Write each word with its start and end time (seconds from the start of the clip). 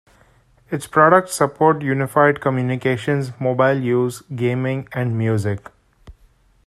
Its 0.71 0.87
products 0.87 1.33
support 1.35 1.83
unified 1.83 2.41
communications, 2.41 3.39
mobile 3.39 3.77
use, 3.79 4.23
gaming 4.35 4.87
and 4.93 5.15
music. 5.15 5.69